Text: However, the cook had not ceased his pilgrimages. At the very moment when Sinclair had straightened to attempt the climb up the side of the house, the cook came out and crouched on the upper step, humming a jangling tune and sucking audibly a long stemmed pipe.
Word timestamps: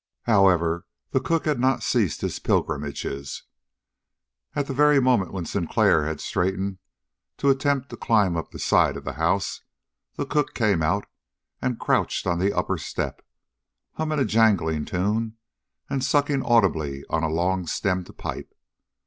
However, 0.23 0.87
the 1.11 1.19
cook 1.19 1.45
had 1.45 1.59
not 1.59 1.83
ceased 1.83 2.21
his 2.21 2.39
pilgrimages. 2.39 3.43
At 4.55 4.65
the 4.65 4.73
very 4.73 4.99
moment 4.99 5.31
when 5.31 5.45
Sinclair 5.45 6.07
had 6.07 6.19
straightened 6.19 6.79
to 7.37 7.51
attempt 7.51 7.89
the 7.89 7.97
climb 7.97 8.35
up 8.35 8.49
the 8.49 8.57
side 8.57 8.97
of 8.97 9.03
the 9.03 9.13
house, 9.13 9.61
the 10.15 10.25
cook 10.25 10.55
came 10.55 10.81
out 10.81 11.05
and 11.61 11.79
crouched 11.79 12.25
on 12.25 12.39
the 12.39 12.51
upper 12.51 12.79
step, 12.79 13.23
humming 13.93 14.17
a 14.17 14.25
jangling 14.25 14.85
tune 14.85 15.37
and 15.87 16.03
sucking 16.03 16.41
audibly 16.41 17.03
a 17.11 17.19
long 17.19 17.67
stemmed 17.67 18.09
pipe. 18.17 18.55